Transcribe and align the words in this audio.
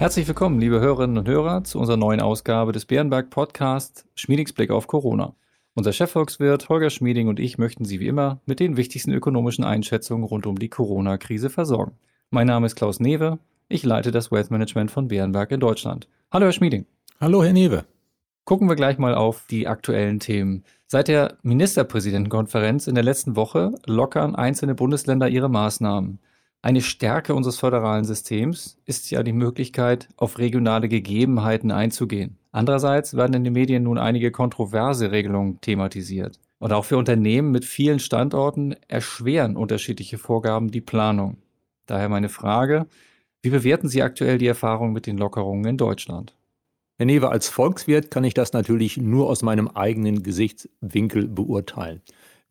Herzlich 0.00 0.26
willkommen, 0.26 0.58
liebe 0.58 0.80
Hörerinnen 0.80 1.18
und 1.18 1.28
Hörer, 1.28 1.62
zu 1.62 1.78
unserer 1.78 1.98
neuen 1.98 2.22
Ausgabe 2.22 2.72
des 2.72 2.86
Bärenberg 2.86 3.28
Podcast 3.28 4.06
Schmiedings 4.14 4.54
Blick 4.54 4.70
auf 4.70 4.86
Corona. 4.86 5.34
Unser 5.74 5.92
Chefvolkswirt 5.92 6.70
Holger 6.70 6.88
Schmieding 6.88 7.28
und 7.28 7.38
ich 7.38 7.58
möchten 7.58 7.84
Sie 7.84 8.00
wie 8.00 8.06
immer 8.06 8.40
mit 8.46 8.60
den 8.60 8.78
wichtigsten 8.78 9.12
ökonomischen 9.12 9.62
Einschätzungen 9.62 10.24
rund 10.24 10.46
um 10.46 10.58
die 10.58 10.70
Corona-Krise 10.70 11.50
versorgen. 11.50 11.98
Mein 12.30 12.46
Name 12.46 12.64
ist 12.64 12.76
Klaus 12.76 12.98
Newe, 12.98 13.40
ich 13.68 13.84
leite 13.84 14.10
das 14.10 14.32
Wealth 14.32 14.50
Management 14.50 14.90
von 14.90 15.08
Bärenberg 15.08 15.50
in 15.50 15.60
Deutschland. 15.60 16.08
Hallo, 16.32 16.46
Herr 16.46 16.52
Schmieding. 16.52 16.86
Hallo, 17.20 17.44
Herr 17.44 17.52
Newe. 17.52 17.84
Gucken 18.46 18.70
wir 18.70 18.76
gleich 18.76 18.96
mal 18.96 19.14
auf 19.14 19.44
die 19.50 19.68
aktuellen 19.68 20.18
Themen. 20.18 20.64
Seit 20.86 21.08
der 21.08 21.36
Ministerpräsidentenkonferenz 21.42 22.86
in 22.86 22.94
der 22.94 23.04
letzten 23.04 23.36
Woche 23.36 23.74
lockern 23.84 24.34
einzelne 24.34 24.74
Bundesländer 24.74 25.28
ihre 25.28 25.50
Maßnahmen. 25.50 26.20
Eine 26.62 26.82
Stärke 26.82 27.34
unseres 27.34 27.58
föderalen 27.58 28.04
Systems 28.04 28.76
ist 28.84 29.10
ja 29.10 29.22
die 29.22 29.32
Möglichkeit, 29.32 30.08
auf 30.18 30.38
regionale 30.38 30.90
Gegebenheiten 30.90 31.70
einzugehen. 31.70 32.36
Andererseits 32.52 33.16
werden 33.16 33.34
in 33.34 33.44
den 33.44 33.54
Medien 33.54 33.84
nun 33.84 33.96
einige 33.96 34.30
kontroverse 34.30 35.10
Regelungen 35.10 35.58
thematisiert. 35.62 36.38
Und 36.58 36.74
auch 36.74 36.84
für 36.84 36.98
Unternehmen 36.98 37.50
mit 37.50 37.64
vielen 37.64 37.98
Standorten 37.98 38.76
erschweren 38.88 39.56
unterschiedliche 39.56 40.18
Vorgaben 40.18 40.70
die 40.70 40.82
Planung. 40.82 41.38
Daher 41.86 42.10
meine 42.10 42.28
Frage, 42.28 42.86
wie 43.40 43.48
bewerten 43.48 43.88
Sie 43.88 44.02
aktuell 44.02 44.36
die 44.36 44.46
Erfahrung 44.46 44.92
mit 44.92 45.06
den 45.06 45.16
Lockerungen 45.16 45.64
in 45.64 45.78
Deutschland? 45.78 46.34
Herr 46.98 47.06
Newe, 47.06 47.30
als 47.30 47.48
Volkswirt 47.48 48.10
kann 48.10 48.24
ich 48.24 48.34
das 48.34 48.52
natürlich 48.52 48.98
nur 48.98 49.30
aus 49.30 49.40
meinem 49.40 49.68
eigenen 49.68 50.22
Gesichtswinkel 50.22 51.26
beurteilen. 51.26 52.02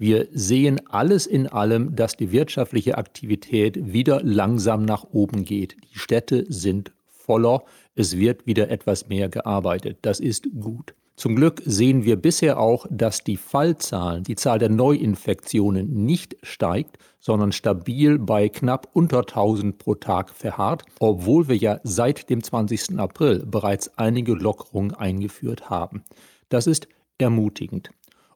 Wir 0.01 0.29
sehen 0.31 0.79
alles 0.87 1.27
in 1.27 1.47
allem, 1.47 1.93
dass 1.93 2.15
die 2.15 2.31
wirtschaftliche 2.31 2.97
Aktivität 2.97 3.93
wieder 3.93 4.21
langsam 4.23 4.85
nach 4.85 5.03
oben 5.11 5.43
geht. 5.43 5.75
Die 5.93 5.99
Städte 5.99 6.45
sind 6.47 6.93
voller, 7.05 7.63
es 7.95 8.17
wird 8.17 8.47
wieder 8.47 8.69
etwas 8.69 9.09
mehr 9.09 9.27
gearbeitet. 9.27 9.97
Das 10.01 10.21
ist 10.21 10.47
gut. 10.57 10.95
Zum 11.17 11.35
Glück 11.35 11.61
sehen 11.65 12.05
wir 12.05 12.15
bisher 12.15 12.61
auch, 12.61 12.85
dass 12.89 13.25
die 13.25 13.35
Fallzahlen, 13.35 14.23
die 14.23 14.35
Zahl 14.35 14.57
der 14.57 14.69
Neuinfektionen 14.69 16.05
nicht 16.05 16.37
steigt, 16.43 16.97
sondern 17.19 17.51
stabil 17.51 18.17
bei 18.17 18.47
knapp 18.47 18.87
unter 18.93 19.19
1000 19.19 19.77
pro 19.77 19.95
Tag 19.95 20.29
verharrt, 20.29 20.85
obwohl 21.01 21.49
wir 21.49 21.57
ja 21.57 21.81
seit 21.83 22.29
dem 22.29 22.41
20. 22.41 22.97
April 22.97 23.45
bereits 23.45 23.97
einige 23.97 24.31
Lockerungen 24.31 24.93
eingeführt 24.93 25.69
haben. 25.69 26.05
Das 26.47 26.67
ist 26.67 26.87
ermutigend. 27.17 27.91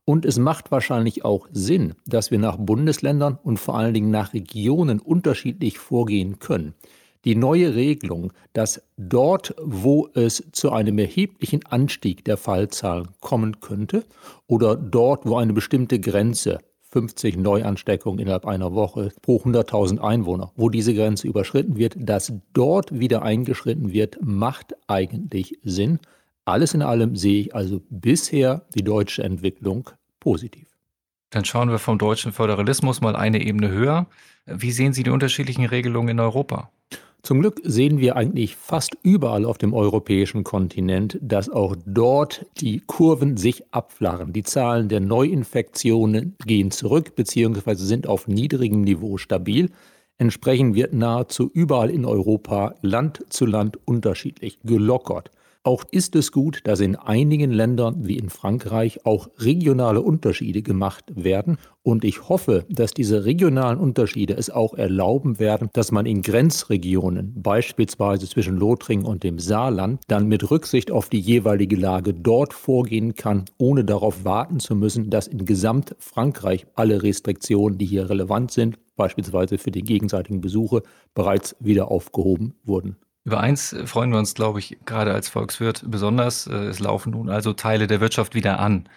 Und 0.05 0.25
es 0.25 0.37
macht 0.37 0.71
wahrscheinlich 0.71 1.23
auch 1.23 1.47
Sinn, 1.51 1.93
dass 2.05 2.29
wir 2.29 2.39
nach 2.39 2.57
Bundesländern 2.57 3.39
und 3.41 3.57
vor 3.57 3.77
allen 3.77 3.93
Dingen 3.93 4.11
nach 4.11 4.33
Regionen 4.33 4.99
unterschiedlich 4.99 5.79
vorgehen 5.79 6.39
können. 6.39 6.73
Die 7.25 7.35
neue 7.35 7.73
Regelung, 7.73 8.33
dass 8.51 8.81
dort, 8.97 9.55
wo 9.63 10.09
es 10.13 10.43
zu 10.51 10.71
einem 10.73 10.99
erheblichen 10.99 11.65
Anstieg 11.65 12.25
der 12.25 12.35
Fallzahlen 12.35 13.07
kommen 13.21 13.61
könnte 13.61 14.03
oder 14.45 14.75
dort, 14.75 15.25
wo 15.25 15.37
eine 15.37 15.53
bestimmte 15.53 16.01
Grenze 16.01 16.59
50 16.93 17.37
Neuansteckungen 17.37 18.19
innerhalb 18.19 18.45
einer 18.45 18.73
Woche 18.73 19.09
pro 19.21 19.37
100.000 19.37 19.99
Einwohner, 19.99 20.51
wo 20.55 20.69
diese 20.69 20.93
Grenze 20.93 21.27
überschritten 21.27 21.77
wird, 21.77 21.95
dass 21.97 22.33
dort 22.53 22.99
wieder 22.99 23.23
eingeschritten 23.23 23.93
wird, 23.93 24.19
macht 24.21 24.75
eigentlich 24.87 25.57
Sinn. 25.63 25.99
Alles 26.45 26.73
in 26.73 26.81
allem 26.81 27.15
sehe 27.15 27.41
ich 27.41 27.55
also 27.55 27.81
bisher 27.89 28.65
die 28.75 28.83
deutsche 28.83 29.23
Entwicklung 29.23 29.89
positiv. 30.19 30.67
Dann 31.29 31.45
schauen 31.45 31.69
wir 31.69 31.79
vom 31.79 31.97
deutschen 31.97 32.31
Föderalismus 32.31 33.01
mal 33.01 33.15
eine 33.15 33.41
Ebene 33.41 33.69
höher. 33.69 34.07
Wie 34.45 34.71
sehen 34.71 34.93
Sie 34.93 35.03
die 35.03 35.09
unterschiedlichen 35.09 35.65
Regelungen 35.65 36.09
in 36.09 36.19
Europa? 36.19 36.69
Zum 37.23 37.39
Glück 37.39 37.61
sehen 37.63 37.99
wir 37.99 38.17
eigentlich 38.17 38.57
fast 38.57 38.97
überall 39.01 39.45
auf 39.45 39.57
dem 39.57 39.73
europäischen 39.73 40.43
Kontinent, 40.43 41.17
dass 41.21 41.49
auch 41.49 41.77
dort 41.85 42.45
die 42.59 42.81
Kurven 42.81 43.37
sich 43.37 43.63
abflachen. 43.73 44.33
Die 44.33 44.43
Zahlen 44.43 44.89
der 44.89 44.99
Neuinfektionen 44.99 46.35
gehen 46.45 46.69
zurück 46.69 47.15
bzw. 47.15 47.75
sind 47.75 48.07
auf 48.07 48.27
niedrigem 48.27 48.81
Niveau 48.81 49.17
stabil. 49.17 49.71
Entsprechend 50.17 50.75
wird 50.75 50.93
nahezu 50.93 51.49
überall 51.53 51.89
in 51.89 52.03
Europa 52.03 52.75
Land 52.81 53.23
zu 53.29 53.45
Land 53.45 53.79
unterschiedlich 53.85 54.59
gelockert. 54.63 55.31
Auch 55.65 55.85
ist 55.91 56.17
es 56.17 56.33
gut, 56.33 56.59
dass 56.65 56.81
in 56.81 56.97
einigen 56.97 57.49
Ländern 57.49 58.05
wie 58.05 58.17
in 58.17 58.29
Frankreich 58.29 59.05
auch 59.05 59.29
regionale 59.37 60.01
Unterschiede 60.01 60.61
gemacht 60.61 61.05
werden. 61.15 61.57
Und 61.83 62.03
ich 62.03 62.27
hoffe, 62.27 62.65
dass 62.69 62.91
diese 62.91 63.23
regionalen 63.23 63.79
Unterschiede 63.79 64.35
es 64.35 64.49
auch 64.49 64.73
erlauben 64.73 65.39
werden, 65.39 65.69
dass 65.71 65.93
man 65.93 66.05
in 66.05 66.21
Grenzregionen, 66.21 67.41
beispielsweise 67.41 68.27
zwischen 68.27 68.57
Lothringen 68.57 69.05
und 69.05 69.23
dem 69.23 69.39
Saarland, 69.39 70.01
dann 70.09 70.27
mit 70.27 70.51
Rücksicht 70.51 70.91
auf 70.91 71.07
die 71.07 71.21
jeweilige 71.21 71.77
Lage 71.77 72.13
dort 72.13 72.53
vorgehen 72.53 73.15
kann, 73.15 73.45
ohne 73.57 73.85
darauf 73.85 74.25
warten 74.25 74.59
zu 74.59 74.75
müssen, 74.75 75.09
dass 75.09 75.27
in 75.27 75.45
Gesamt 75.45 75.95
Frankreich 75.97 76.65
alle 76.75 77.03
Restriktionen, 77.03 77.77
die 77.77 77.85
hier 77.85 78.09
relevant 78.09 78.51
sind, 78.51 78.79
beispielsweise 78.97 79.57
für 79.57 79.71
die 79.71 79.83
gegenseitigen 79.83 80.41
Besuche, 80.41 80.83
bereits 81.13 81.55
wieder 81.61 81.89
aufgehoben 81.89 82.53
wurden. 82.65 82.97
Über 83.25 83.39
eins 83.39 83.73
äh, 83.73 83.87
freuen 83.87 84.11
wir 84.11 84.19
uns, 84.19 84.33
glaube 84.33 84.59
ich, 84.59 84.77
gerade 84.85 85.13
als 85.13 85.29
Volkswirt 85.29 85.83
besonders. 85.87 86.47
Äh, 86.47 86.53
es 86.53 86.79
laufen 86.79 87.11
nun 87.11 87.29
also 87.29 87.53
Teile 87.53 87.87
der 87.87 88.01
Wirtschaft 88.01 88.35
wieder 88.35 88.59
an. 88.59 88.89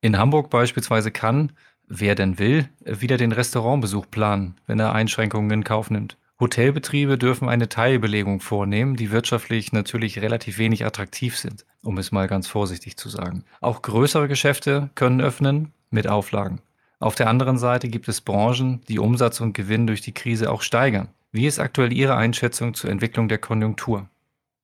In 0.00 0.18
Hamburg 0.18 0.50
beispielsweise 0.50 1.10
kann, 1.10 1.52
wer 1.86 2.14
denn 2.14 2.38
will, 2.38 2.68
wieder 2.84 3.16
den 3.16 3.32
Restaurantbesuch 3.32 4.06
planen, 4.10 4.56
wenn 4.66 4.80
er 4.80 4.92
Einschränkungen 4.92 5.50
in 5.50 5.64
Kauf 5.64 5.90
nimmt. 5.90 6.16
Hotelbetriebe 6.40 7.18
dürfen 7.18 7.48
eine 7.48 7.68
Teilbelegung 7.68 8.40
vornehmen, 8.40 8.96
die 8.96 9.12
wirtschaftlich 9.12 9.72
natürlich 9.72 10.20
relativ 10.20 10.58
wenig 10.58 10.84
attraktiv 10.84 11.38
sind, 11.38 11.64
um 11.84 11.98
es 11.98 12.10
mal 12.10 12.26
ganz 12.26 12.48
vorsichtig 12.48 12.96
zu 12.96 13.08
sagen. 13.08 13.44
Auch 13.60 13.80
größere 13.80 14.26
Geschäfte 14.26 14.90
können 14.96 15.20
öffnen 15.20 15.72
mit 15.90 16.08
Auflagen. 16.08 16.60
Auf 16.98 17.14
der 17.14 17.28
anderen 17.28 17.58
Seite 17.58 17.88
gibt 17.88 18.08
es 18.08 18.20
Branchen, 18.20 18.80
die 18.88 18.98
Umsatz 18.98 19.40
und 19.40 19.52
Gewinn 19.52 19.86
durch 19.86 20.00
die 20.00 20.14
Krise 20.14 20.50
auch 20.50 20.62
steigern. 20.62 21.08
Wie 21.34 21.46
ist 21.46 21.58
aktuell 21.58 21.94
Ihre 21.94 22.14
Einschätzung 22.14 22.74
zur 22.74 22.90
Entwicklung 22.90 23.26
der 23.26 23.38
Konjunktur? 23.38 24.10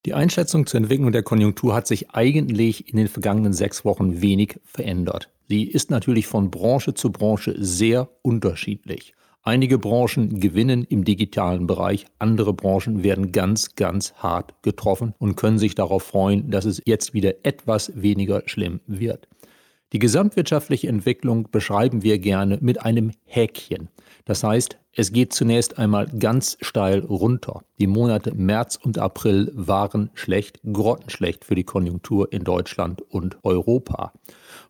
Die 0.05 0.13
Einschätzung 0.13 0.67
zur 0.67 0.77
Entwicklung 0.77 1.13
der 1.13 1.23
Konjunktur 1.23 1.75
hat 1.75 1.87
sich 1.87 2.11
eigentlich 2.11 2.91
in 2.91 2.99
den 2.99 3.09
vergangenen 3.09 3.55
sechs 3.55 3.87
Wochen 3.87 4.21
wenig 4.21 4.61
verändert. 4.65 5.31
Sie 5.49 5.63
ist 5.63 5.91
natürlich 5.91 6.27
von 6.27 6.51
Branche 6.51 6.93
zu 6.93 7.11
Branche 7.11 7.55
sehr 7.57 8.11
unterschiedlich. 8.21 9.15
Einige 9.43 9.79
Branchen 9.79 10.41
gewinnen 10.41 10.85
im 10.85 11.05
digitalen 11.05 11.67
Bereich, 11.67 12.05
andere 12.19 12.53
Branchen 12.53 13.03
werden 13.03 13.33
ganz, 13.33 13.75
ganz 13.75 14.13
hart 14.17 14.53
getroffen 14.61 15.15
und 15.19 15.37
können 15.37 15.59
sich 15.59 15.75
darauf 15.75 16.03
freuen, 16.03 16.51
dass 16.51 16.67
es 16.67 16.83
jetzt 16.85 17.15
wieder 17.15 17.47
etwas 17.47 17.93
weniger 17.95 18.43
schlimm 18.45 18.81
wird. 18.87 19.27
Die 19.95 19.99
gesamtwirtschaftliche 19.99 20.89
Entwicklung 20.89 21.51
beschreiben 21.51 22.03
wir 22.03 22.19
gerne 22.19 22.59
mit 22.61 22.83
einem 22.83 23.13
Häkchen. 23.25 23.89
Das 24.27 24.45
heißt, 24.45 24.79
es 24.99 25.13
geht 25.13 25.33
zunächst 25.33 25.79
einmal 25.79 26.09
ganz 26.09 26.59
steil 26.61 26.99
runter. 26.99 27.63
Die 27.79 27.87
Monate 27.87 28.35
März 28.35 28.77
und 28.83 28.99
April 28.99 29.53
waren 29.55 30.11
schlecht, 30.15 30.59
grottenschlecht 30.73 31.45
für 31.45 31.55
die 31.55 31.63
Konjunktur 31.63 32.33
in 32.33 32.43
Deutschland 32.43 33.03
und 33.03 33.39
Europa. 33.45 34.13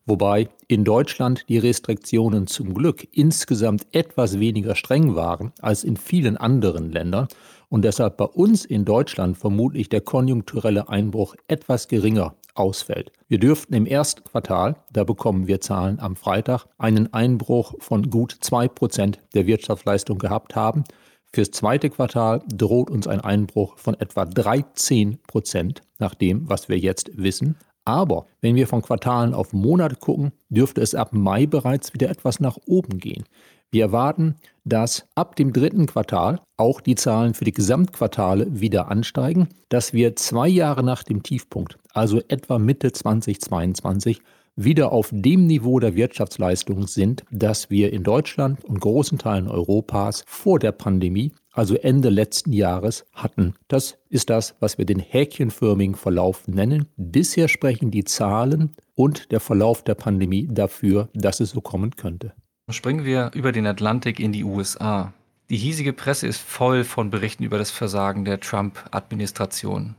Wobei 0.05 0.51
in 0.67 0.85
Deutschland 0.85 1.47
die 1.49 1.57
Restriktionen 1.57 2.47
zum 2.47 2.75
Glück 2.75 3.09
insgesamt 3.11 3.87
etwas 3.93 4.39
weniger 4.39 4.75
streng 4.75 5.15
waren 5.15 5.53
als 5.63 5.83
in 5.83 5.97
vielen 5.97 6.37
anderen 6.37 6.93
Ländern 6.93 7.29
und 7.69 7.85
deshalb 7.85 8.17
bei 8.17 8.25
uns 8.25 8.65
in 8.65 8.85
Deutschland 8.85 9.37
vermutlich 9.37 9.89
der 9.89 10.01
konjunkturelle 10.01 10.89
Einbruch 10.89 11.35
etwas 11.49 11.89
geringer 11.89 12.35
ausfällt. 12.55 13.13
Wir 13.29 13.39
dürften 13.39 13.75
im 13.75 13.87
ersten 13.87 14.25
Quartal, 14.25 14.77
da 14.93 15.05
bekommen 15.05 15.47
wir 15.47 15.61
Zahlen 15.61 16.01
am 16.01 16.17
Freitag, 16.17 16.67
einen 16.79 17.13
Einbruch 17.13 17.75
von 17.79 18.11
gut 18.11 18.37
2% 18.43 19.19
der 19.35 19.47
Wirtschaftsleistung 19.47 20.19
gehabt 20.19 20.57
haben. 20.57 20.85
Fürs 21.33 21.51
zweite 21.51 21.91
Quartal 21.91 22.43
droht 22.53 22.91
uns 22.91 23.07
ein 23.07 23.21
Einbruch 23.21 23.79
von 23.79 23.95
etwa 23.95 24.23
13% 24.23 25.77
nach 25.99 26.15
dem, 26.15 26.49
was 26.49 26.69
wir 26.69 26.79
jetzt 26.79 27.11
wissen. 27.17 27.57
Aber 27.85 28.27
wenn 28.41 28.55
wir 28.55 28.67
von 28.67 28.83
Quartalen 28.83 29.33
auf 29.33 29.53
Monate 29.53 29.97
gucken, 29.97 30.33
dürfte 30.51 30.83
es 30.83 30.95
ab 30.95 31.13
Mai 31.13 31.47
bereits 31.47 31.95
wieder 31.95 32.11
etwas 32.11 32.39
nach 32.39 32.59
oben 32.67 32.99
gehen. 32.99 33.25
Wir 33.71 33.85
erwarten, 33.85 34.37
dass 34.65 35.07
ab 35.15 35.37
dem 35.37 35.53
dritten 35.53 35.87
Quartal 35.87 36.41
auch 36.57 36.81
die 36.81 36.95
Zahlen 36.95 37.35
für 37.35 37.45
die 37.45 37.53
Gesamtquartale 37.53 38.61
wieder 38.61 38.91
ansteigen, 38.91 39.49
dass 39.69 39.93
wir 39.93 40.17
zwei 40.17 40.49
Jahre 40.49 40.83
nach 40.83 41.03
dem 41.03 41.23
Tiefpunkt, 41.23 41.77
also 41.93 42.23
etwa 42.29 42.59
Mitte 42.59 42.93
2022, 42.93 44.21
wieder 44.57 44.91
auf 44.91 45.11
dem 45.13 45.47
Niveau 45.47 45.79
der 45.79 45.95
Wirtschaftsleistung 45.95 46.87
sind, 46.87 47.25
das 47.31 47.69
wir 47.71 47.93
in 47.93 48.03
Deutschland 48.03 48.65
und 48.65 48.81
großen 48.81 49.19
Teilen 49.19 49.49
Europas 49.49 50.25
vor 50.27 50.59
der 50.59 50.73
Pandemie, 50.73 51.33
also 51.53 51.77
Ende 51.77 52.09
letzten 52.09 52.53
Jahres, 52.53 53.05
hatten. 53.13 53.55
Das 53.69 53.99
ist 54.09 54.31
das, 54.31 54.57
was 54.61 54.79
wir 54.79 54.87
den 54.87 54.99
häkchenförmigen 54.99 55.95
Verlauf 55.95 56.49
nennen. 56.49 56.87
Bisher 56.97 57.49
sprechen 57.49 57.91
die 57.91 58.05
Zahlen 58.05 58.73
und 58.95 59.31
der 59.31 59.41
Verlauf 59.41 59.85
der 59.85 59.95
Pandemie 59.95 60.49
dafür, 60.51 61.09
dass 61.15 61.41
es 61.41 61.51
so 61.51 61.61
kommen 61.61 61.95
könnte. 61.97 62.33
Springen 62.71 63.07
wir 63.07 63.31
über 63.33 63.51
den 63.51 63.67
Atlantik 63.67 64.21
in 64.21 64.31
die 64.31 64.45
USA. 64.45 65.15
Die 65.49 65.57
hiesige 65.57 65.95
Presse 65.95 66.27
ist 66.27 66.43
voll 66.43 66.85
von 66.85 67.09
Berichten 67.09 67.43
über 67.43 67.57
das 67.57 67.71
Versagen 67.71 68.27
der 68.27 68.41
Trump-Administration. 68.41 69.95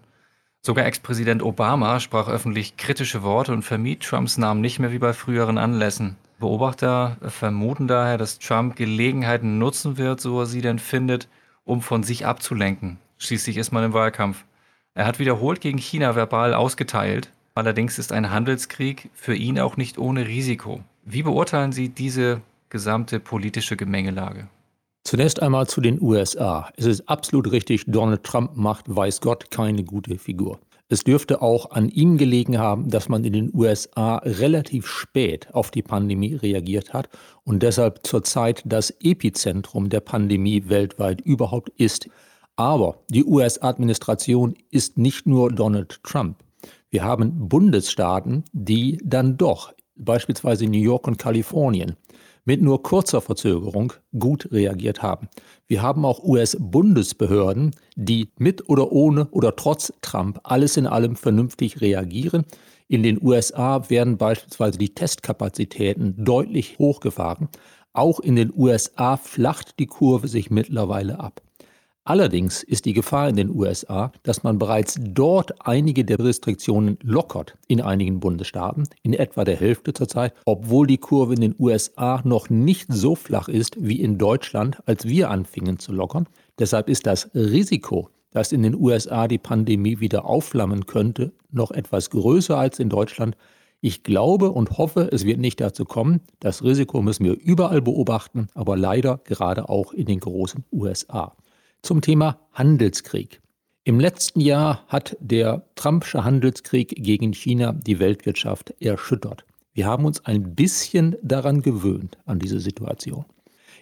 Sogar 0.61 0.85
Ex-Präsident 0.85 1.41
Obama 1.41 1.99
sprach 1.99 2.27
öffentlich 2.27 2.77
kritische 2.77 3.23
Worte 3.23 3.53
und 3.53 3.63
vermied 3.63 4.03
Trumps 4.03 4.37
Namen 4.37 4.61
nicht 4.61 4.77
mehr 4.77 4.91
wie 4.91 4.99
bei 4.99 5.13
früheren 5.13 5.57
Anlässen. 5.57 6.15
Beobachter 6.37 7.17
vermuten 7.21 7.87
daher, 7.87 8.19
dass 8.19 8.37
Trump 8.37 8.75
Gelegenheiten 8.75 9.57
nutzen 9.57 9.97
wird, 9.97 10.21
so 10.21 10.41
er 10.41 10.45
sie 10.45 10.61
denn 10.61 10.77
findet, 10.77 11.27
um 11.65 11.81
von 11.81 12.03
sich 12.03 12.27
abzulenken. 12.27 12.99
Schließlich 13.17 13.57
ist 13.57 13.71
man 13.71 13.83
im 13.83 13.93
Wahlkampf. 13.93 14.45
Er 14.93 15.07
hat 15.07 15.17
wiederholt 15.17 15.59
gegen 15.59 15.79
China 15.79 16.15
verbal 16.15 16.53
ausgeteilt. 16.53 17.31
Allerdings 17.55 17.97
ist 17.97 18.11
ein 18.11 18.29
Handelskrieg 18.29 19.09
für 19.15 19.33
ihn 19.33 19.59
auch 19.59 19.75
nicht 19.75 19.97
ohne 19.97 20.27
Risiko. 20.27 20.83
Wie 21.03 21.23
beurteilen 21.23 21.71
Sie 21.71 21.89
diese 21.89 22.41
gesamte 22.69 23.19
politische 23.19 23.75
Gemengelage? 23.75 24.49
Zunächst 25.03 25.41
einmal 25.41 25.67
zu 25.67 25.81
den 25.81 26.01
USA. 26.01 26.69
Es 26.75 26.85
ist 26.85 27.09
absolut 27.09 27.51
richtig, 27.51 27.85
Donald 27.87 28.23
Trump 28.23 28.55
macht, 28.55 28.85
weiß 28.87 29.21
Gott, 29.21 29.49
keine 29.49 29.83
gute 29.83 30.17
Figur. 30.17 30.59
Es 30.91 31.03
dürfte 31.03 31.43
auch 31.43 31.69
an 31.71 31.89
ihm 31.89 32.17
gelegen 32.17 32.57
haben, 32.57 32.89
dass 32.89 33.09
man 33.09 33.23
in 33.23 33.33
den 33.33 33.51
USA 33.53 34.17
relativ 34.17 34.87
spät 34.87 35.53
auf 35.53 35.69
die 35.69 35.83
Pandemie 35.83 36.33
reagiert 36.33 36.93
hat 36.93 37.09
und 37.43 37.61
deshalb 37.61 38.05
zurzeit 38.05 38.63
das 38.65 38.89
Epizentrum 38.99 39.89
der 39.89 39.99
Pandemie 39.99 40.67
weltweit 40.67 41.21
überhaupt 41.21 41.69
ist. 41.77 42.09
Aber 42.55 42.97
die 43.09 43.23
US-Administration 43.23 44.55
ist 44.71 44.97
nicht 44.97 45.27
nur 45.27 45.51
Donald 45.51 46.03
Trump. 46.03 46.37
Wir 46.89 47.03
haben 47.03 47.47
Bundesstaaten, 47.47 48.43
die 48.51 48.99
dann 49.03 49.37
doch, 49.37 49.73
beispielsweise 49.95 50.65
New 50.65 50.81
York 50.81 51.07
und 51.07 51.19
Kalifornien, 51.19 51.97
mit 52.49 52.63
nur 52.63 52.81
kurzer 52.81 53.21
Verzögerung 53.21 53.93
gut 54.17 54.51
reagiert 54.51 55.03
haben. 55.03 55.29
Wir 55.67 55.83
haben 55.83 56.03
auch 56.03 56.23
US-Bundesbehörden, 56.23 57.75
die 57.95 58.31
mit 58.39 58.67
oder 58.67 58.91
ohne 58.91 59.27
oder 59.29 59.55
trotz 59.55 59.93
Trump 60.01 60.39
alles 60.41 60.75
in 60.75 60.87
allem 60.87 61.15
vernünftig 61.15 61.79
reagieren. 61.79 62.45
In 62.87 63.03
den 63.03 63.23
USA 63.23 63.87
werden 63.91 64.17
beispielsweise 64.17 64.79
die 64.79 64.95
Testkapazitäten 64.95 66.25
deutlich 66.25 66.79
hochgefahren. 66.79 67.49
Auch 67.93 68.19
in 68.19 68.35
den 68.35 68.51
USA 68.51 69.17
flacht 69.17 69.77
die 69.77 69.85
Kurve 69.85 70.27
sich 70.27 70.49
mittlerweile 70.49 71.19
ab. 71.19 71.43
Allerdings 72.09 72.63
ist 72.63 72.85
die 72.85 72.93
Gefahr 72.93 73.29
in 73.29 73.35
den 73.35 73.55
USA, 73.55 74.11
dass 74.23 74.41
man 74.41 74.57
bereits 74.57 74.97
dort 74.99 75.67
einige 75.67 76.03
der 76.03 76.17
Restriktionen 76.17 76.97
lockert 77.03 77.55
in 77.67 77.81
einigen 77.81 78.19
Bundesstaaten, 78.19 78.89
in 79.03 79.13
etwa 79.13 79.43
der 79.43 79.57
Hälfte 79.57 79.93
zurzeit, 79.93 80.33
obwohl 80.45 80.87
die 80.87 80.97
Kurve 80.97 81.35
in 81.35 81.41
den 81.41 81.55
USA 81.59 82.21
noch 82.23 82.49
nicht 82.49 82.91
so 82.91 83.13
flach 83.13 83.47
ist 83.47 83.75
wie 83.79 84.01
in 84.01 84.17
Deutschland, 84.17 84.79
als 84.87 85.05
wir 85.05 85.29
anfingen 85.29 85.77
zu 85.77 85.91
lockern. 85.91 86.27
Deshalb 86.57 86.89
ist 86.89 87.05
das 87.05 87.29
Risiko, 87.35 88.09
dass 88.31 88.53
in 88.53 88.63
den 88.63 88.73
USA 88.73 89.27
die 89.27 89.37
Pandemie 89.37 89.99
wieder 89.99 90.25
aufflammen 90.25 90.87
könnte, 90.87 91.31
noch 91.51 91.69
etwas 91.69 92.09
größer 92.09 92.57
als 92.57 92.79
in 92.79 92.89
Deutschland. 92.89 93.37
Ich 93.81 94.01
glaube 94.01 94.49
und 94.49 94.79
hoffe, 94.79 95.09
es 95.11 95.25
wird 95.25 95.37
nicht 95.37 95.61
dazu 95.61 95.85
kommen. 95.85 96.21
Das 96.39 96.63
Risiko 96.63 97.03
müssen 97.03 97.25
wir 97.25 97.39
überall 97.39 97.83
beobachten, 97.83 98.47
aber 98.55 98.75
leider 98.77 99.19
gerade 99.25 99.69
auch 99.69 99.93
in 99.93 100.07
den 100.07 100.19
großen 100.19 100.65
USA 100.71 101.35
zum 101.81 102.01
Thema 102.01 102.39
Handelskrieg. 102.53 103.41
Im 103.83 103.99
letzten 103.99 104.41
Jahr 104.41 104.85
hat 104.87 105.17
der 105.19 105.65
Trumpsche 105.75 106.23
Handelskrieg 106.23 106.89
gegen 106.97 107.33
China 107.33 107.71
die 107.73 107.99
Weltwirtschaft 107.99 108.73
erschüttert. 108.79 109.45
Wir 109.73 109.85
haben 109.85 110.05
uns 110.05 110.25
ein 110.25 110.55
bisschen 110.55 111.15
daran 111.23 111.61
gewöhnt, 111.61 112.17
an 112.25 112.39
diese 112.39 112.59
Situation. 112.59 113.25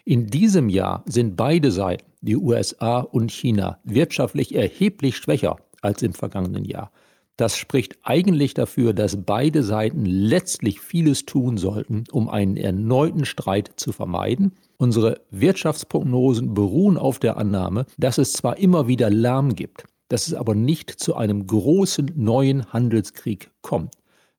In 0.06 0.28
diesem 0.28 0.70
Jahr 0.70 1.04
sind 1.08 1.36
beide 1.36 1.72
Seiten, 1.72 2.06
die 2.22 2.38
USA 2.38 3.00
und 3.00 3.32
China, 3.32 3.80
wirtschaftlich 3.84 4.56
erheblich 4.56 5.18
schwächer 5.18 5.58
als 5.82 6.02
im 6.02 6.14
vergangenen 6.14 6.66
Jahr. 6.66 6.92
Das 7.36 7.58
spricht 7.58 7.98
eigentlich 8.04 8.54
dafür, 8.54 8.94
dass 8.94 9.24
beide 9.26 9.64
Seiten 9.64 10.06
letztlich 10.06 10.80
vieles 10.80 11.26
tun 11.26 11.58
sollten, 11.58 12.06
um 12.12 12.30
einen 12.30 12.58
erneuten 12.58 13.26
Streit 13.26 13.72
zu 13.76 13.92
vermeiden. 13.92 14.54
Unsere 14.78 15.22
Wirtschaftsprognosen 15.32 16.54
beruhen 16.54 16.98
auf 16.98 17.18
der 17.18 17.38
Annahme, 17.38 17.86
dass 17.98 18.20
es 18.20 18.34
zwar 18.34 18.58
immer 18.58 18.88
wieder 18.88 19.10
Lärm 19.10 19.56
gibt, 19.56 19.86
dass 20.08 20.28
es 20.28 20.36
aber 20.36 20.54
nicht 20.54 20.92
zu 20.92 21.16
einem 21.16 21.48
großen 21.48 22.12
neuen 22.16 22.72
Handelskrieg 22.72 23.50
kommt. 23.62 23.96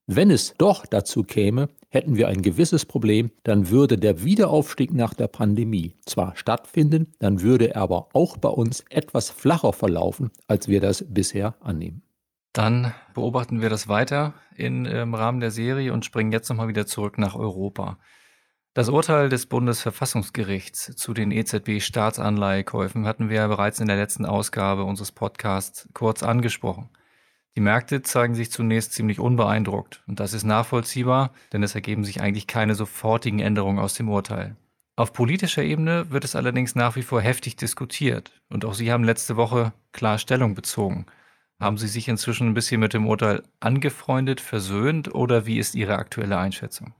Wenn 0.07 0.31
es 0.31 0.55
doch 0.57 0.85
dazu 0.85 1.23
käme, 1.23 1.67
hätten 1.89 2.15
wir 2.15 2.29
ein 2.29 2.41
gewisses 2.41 2.85
Problem, 2.85 3.31
dann 3.43 3.69
würde 3.69 3.97
der 3.97 4.23
Wiederaufstieg 4.23 4.93
nach 4.93 5.13
der 5.13 5.27
Pandemie 5.27 5.95
zwar 6.05 6.35
stattfinden, 6.35 7.11
dann 7.19 7.41
würde 7.41 7.75
er 7.75 7.81
aber 7.81 8.07
auch 8.13 8.37
bei 8.37 8.49
uns 8.49 8.85
etwas 8.89 9.29
flacher 9.29 9.73
verlaufen, 9.73 10.31
als 10.47 10.67
wir 10.67 10.79
das 10.79 11.05
bisher 11.07 11.55
annehmen. 11.59 12.01
Dann 12.53 12.93
beobachten 13.13 13.61
wir 13.61 13.69
das 13.69 13.87
weiter 13.87 14.33
in, 14.55 14.85
im 14.85 15.13
Rahmen 15.13 15.41
der 15.41 15.51
Serie 15.51 15.93
und 15.93 16.05
springen 16.05 16.31
jetzt 16.31 16.49
nochmal 16.49 16.69
wieder 16.69 16.87
zurück 16.87 17.17
nach 17.17 17.35
Europa. 17.35 17.99
Das 18.79 18.87
Urteil 18.87 19.27
des 19.27 19.45
Bundesverfassungsgerichts 19.45 20.95
zu 20.95 21.13
den 21.13 21.31
EZB-Staatsanleihekäufen 21.31 23.05
hatten 23.05 23.27
wir 23.27 23.35
ja 23.35 23.47
bereits 23.47 23.81
in 23.81 23.87
der 23.87 23.97
letzten 23.97 24.25
Ausgabe 24.25 24.85
unseres 24.85 25.11
Podcasts 25.11 25.89
kurz 25.93 26.23
angesprochen. 26.23 26.87
Die 27.57 27.59
Märkte 27.59 28.03
zeigen 28.03 28.35
sich 28.35 28.51
zunächst 28.51 28.93
ziemlich 28.93 29.19
unbeeindruckt 29.19 30.01
und 30.07 30.21
das 30.21 30.31
ist 30.31 30.45
nachvollziehbar, 30.45 31.33
denn 31.51 31.61
es 31.61 31.75
ergeben 31.75 32.05
sich 32.05 32.21
eigentlich 32.21 32.47
keine 32.47 32.73
sofortigen 32.73 33.39
Änderungen 33.39 33.79
aus 33.79 33.95
dem 33.95 34.07
Urteil. 34.07 34.55
Auf 34.95 35.11
politischer 35.11 35.63
Ebene 35.63 36.09
wird 36.11 36.23
es 36.23 36.37
allerdings 36.37 36.73
nach 36.73 36.95
wie 36.95 37.03
vor 37.03 37.19
heftig 37.19 37.57
diskutiert 37.57 38.31
und 38.47 38.63
auch 38.63 38.75
Sie 38.75 38.93
haben 38.93 39.03
letzte 39.03 39.35
Woche 39.35 39.73
klar 39.91 40.19
Stellung 40.19 40.55
bezogen. 40.55 41.05
Haben 41.59 41.77
Sie 41.77 41.89
sich 41.89 42.07
inzwischen 42.07 42.47
ein 42.47 42.53
bisschen 42.53 42.79
mit 42.79 42.93
dem 42.93 43.07
Urteil 43.07 43.43
angefreundet, 43.59 44.39
versöhnt 44.39 45.13
oder 45.13 45.45
wie 45.45 45.59
ist 45.59 45.75
Ihre 45.75 45.97
aktuelle 45.97 46.37
Einschätzung? 46.37 46.93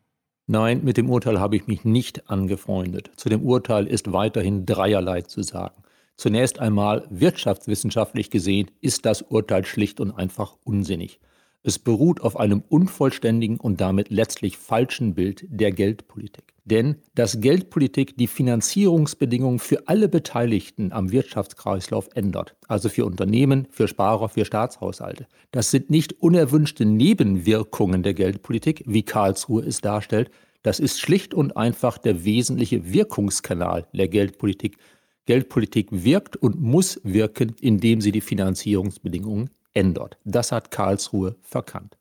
Nein, 0.51 0.83
mit 0.83 0.97
dem 0.97 1.11
Urteil 1.11 1.39
habe 1.39 1.55
ich 1.57 1.67
mich 1.67 1.85
nicht 1.85 2.27
angefreundet. 2.27 3.11
Zu 3.17 3.29
dem 3.29 3.43
Urteil 3.43 3.85
ist 3.85 4.11
weiterhin 4.11 4.65
dreierlei 4.65 5.21
zu 5.21 5.43
sagen. 5.43 5.83
Zunächst 6.15 6.57
einmal, 6.57 7.05
wirtschaftswissenschaftlich 7.11 8.31
gesehen, 8.31 8.71
ist 8.81 9.05
das 9.05 9.21
Urteil 9.21 9.63
schlicht 9.63 9.99
und 9.99 10.09
einfach 10.09 10.55
unsinnig. 10.63 11.19
Es 11.61 11.77
beruht 11.77 12.21
auf 12.21 12.37
einem 12.39 12.63
unvollständigen 12.69 13.59
und 13.59 13.81
damit 13.81 14.09
letztlich 14.09 14.57
falschen 14.57 15.13
Bild 15.13 15.45
der 15.49 15.71
Geldpolitik. 15.71 16.53
Denn 16.63 16.97
dass 17.15 17.41
Geldpolitik 17.41 18.15
die 18.15 18.27
Finanzierungsbedingungen 18.27 19.59
für 19.59 19.87
alle 19.87 20.07
Beteiligten 20.07 20.93
am 20.93 21.11
Wirtschaftskreislauf 21.11 22.09
ändert, 22.13 22.55
also 22.67 22.87
für 22.87 23.05
Unternehmen, 23.05 23.67
für 23.71 23.87
Sparer, 23.87 24.29
für 24.29 24.45
Staatshaushalte, 24.45 25.27
das 25.51 25.71
sind 25.71 25.89
nicht 25.89 26.21
unerwünschte 26.21 26.85
Nebenwirkungen 26.85 28.03
der 28.03 28.13
Geldpolitik, 28.13 28.83
wie 28.85 29.03
Karlsruhe 29.03 29.63
es 29.63 29.81
darstellt, 29.81 30.31
das 30.61 30.79
ist 30.79 30.99
schlicht 30.99 31.33
und 31.33 31.57
einfach 31.57 31.97
der 31.97 32.23
wesentliche 32.23 32.93
Wirkungskanal 32.93 33.87
der 33.93 34.07
Geldpolitik. 34.07 34.77
Geldpolitik 35.25 35.87
wirkt 35.91 36.37
und 36.37 36.61
muss 36.61 37.01
wirken, 37.03 37.55
indem 37.59 38.01
sie 38.01 38.11
die 38.11 38.21
Finanzierungsbedingungen 38.21 39.49
ändert. 39.79 40.17
Das 40.25 40.51
hat 40.51 40.71
Karlsruhe 40.71 41.37
verkannt. 41.41 41.95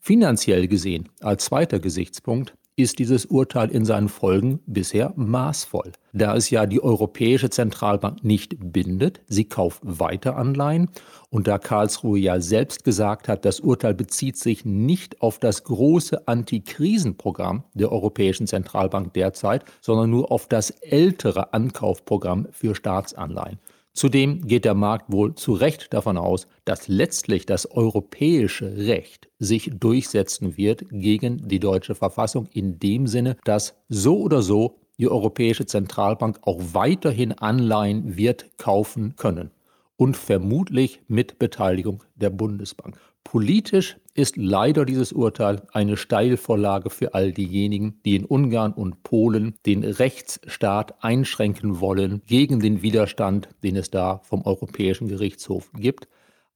Finanziell 0.00 0.66
gesehen, 0.66 1.08
als 1.20 1.44
zweiter 1.44 1.78
Gesichtspunkt, 1.78 2.54
ist 2.76 2.98
dieses 2.98 3.26
Urteil 3.26 3.70
in 3.70 3.84
seinen 3.84 4.08
Folgen 4.08 4.60
bisher 4.66 5.12
maßvoll. 5.14 5.92
Da 6.12 6.34
es 6.34 6.50
ja 6.50 6.66
die 6.66 6.82
Europäische 6.82 7.50
Zentralbank 7.50 8.24
nicht 8.24 8.56
bindet, 8.58 9.20
sie 9.28 9.44
kauft 9.44 9.80
weiter 9.82 10.36
Anleihen 10.36 10.88
und 11.28 11.46
da 11.46 11.58
Karlsruhe 11.58 12.18
ja 12.18 12.40
selbst 12.40 12.82
gesagt 12.82 13.28
hat, 13.28 13.44
das 13.44 13.60
Urteil 13.60 13.94
bezieht 13.94 14.38
sich 14.38 14.64
nicht 14.64 15.20
auf 15.20 15.38
das 15.38 15.64
große 15.64 16.26
Antikrisenprogramm 16.26 17.64
der 17.74 17.92
Europäischen 17.92 18.46
Zentralbank 18.46 19.12
derzeit, 19.12 19.64
sondern 19.82 20.10
nur 20.10 20.32
auf 20.32 20.48
das 20.48 20.70
ältere 20.70 21.52
Ankaufprogramm 21.52 22.48
für 22.50 22.74
Staatsanleihen. 22.74 23.58
Zudem 23.92 24.46
geht 24.46 24.64
der 24.64 24.74
Markt 24.74 25.12
wohl 25.12 25.34
zu 25.34 25.52
Recht 25.52 25.92
davon 25.92 26.16
aus, 26.16 26.46
dass 26.64 26.86
letztlich 26.86 27.44
das 27.44 27.70
europäische 27.70 28.76
Recht 28.76 29.28
sich 29.38 29.70
durchsetzen 29.74 30.56
wird 30.56 30.84
gegen 30.90 31.48
die 31.48 31.58
deutsche 31.58 31.94
Verfassung 31.94 32.48
in 32.52 32.78
dem 32.78 33.06
Sinne, 33.06 33.36
dass 33.44 33.74
so 33.88 34.20
oder 34.20 34.42
so 34.42 34.78
die 34.98 35.08
Europäische 35.08 35.66
Zentralbank 35.66 36.38
auch 36.42 36.60
weiterhin 36.72 37.32
Anleihen 37.32 38.16
wird 38.16 38.56
kaufen 38.58 39.16
können 39.16 39.50
und 39.96 40.16
vermutlich 40.16 41.00
mit 41.08 41.38
Beteiligung 41.38 42.04
der 42.14 42.30
Bundesbank. 42.30 42.98
Politisch 43.24 43.96
ist 44.14 44.36
leider 44.36 44.84
dieses 44.84 45.12
Urteil 45.12 45.62
eine 45.72 45.96
Steilvorlage 45.96 46.90
für 46.90 47.14
all 47.14 47.32
diejenigen, 47.32 48.00
die 48.04 48.16
in 48.16 48.24
Ungarn 48.24 48.72
und 48.72 49.02
Polen 49.02 49.54
den 49.66 49.84
Rechtsstaat 49.84 51.02
einschränken 51.04 51.80
wollen 51.80 52.22
gegen 52.26 52.60
den 52.60 52.82
Widerstand, 52.82 53.48
den 53.62 53.76
es 53.76 53.90
da 53.90 54.18
vom 54.24 54.42
Europäischen 54.44 55.08
Gerichtshof 55.08 55.70
gibt. 55.74 56.08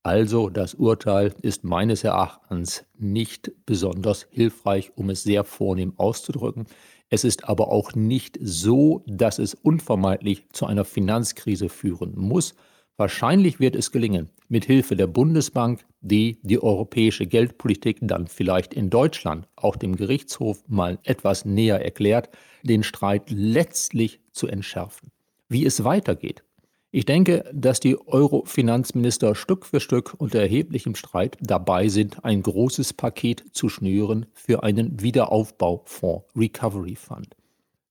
Also 0.03 0.51
das 0.51 0.75
Urteil 0.75 1.33
ist 1.41 1.65
meines 1.65 2.05
Erachtens 2.05 2.85
nicht 2.99 3.53
besonders 3.65 4.27
hilfreich, 4.31 4.93
um 4.97 5.09
es 5.09 5.23
sehr 5.23 5.45
vornehm 5.45 5.95
auszudrücken. 5.97 6.67
Es 7.09 7.25
ist 7.25 7.49
aber 7.49 7.69
auch 7.69 7.95
nicht 7.95 8.39
so, 8.43 9.03
dass 9.07 9.39
es 9.39 9.55
unvermeidlich 9.55 10.47
zu 10.53 10.67
einer 10.67 10.85
Finanzkrise 10.85 11.69
führen 11.69 12.13
muss. 12.17 12.55
Wahrscheinlich 12.97 13.59
wird 13.59 13.75
es 13.75 13.91
gelingen, 13.91 14.31
mit 14.49 14.67
Hilfe 14.67 14.95
der 14.95 15.09
Bundesbank, 15.09 15.85
die 16.01 16.39
die 16.43 16.63
europäische 16.63 17.27
Geldpolitik 17.27 17.99
dann 18.03 18.29
vielleicht 18.29 18.73
in 18.73 18.89
Deutschland 18.89 19.49
auch 19.57 19.75
dem 19.75 19.97
Gerichtshof 19.97 20.63
mal 20.69 21.01
etwas 21.03 21.45
näher 21.45 21.85
erklärt, 21.85 22.29
den 22.63 22.85
Streit 22.85 23.31
letztlich 23.31 24.21
zu 24.31 24.47
entschärfen. 24.47 25.11
Wie 25.49 25.67
es 25.67 25.83
weitergeht, 25.83 26.45
ich 26.93 27.05
denke, 27.05 27.51
dass 27.53 27.81
die 27.81 27.99
Euro-Finanzminister 28.07 29.35
Stück 29.35 29.67
für 29.67 29.81
Stück 29.81 30.15
unter 30.19 30.39
erheblichem 30.39 30.95
Streit 30.95 31.37
dabei 31.41 31.89
sind, 31.89 32.25
ein 32.25 32.43
großes 32.43 32.93
Paket 32.93 33.45
zu 33.51 33.69
schnüren 33.69 34.27
für 34.33 34.63
einen 34.63 35.01
Wiederaufbaufonds, 35.01 36.27
Recovery 36.37 36.95
Fund. 36.95 37.35